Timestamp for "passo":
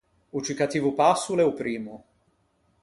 1.01-1.27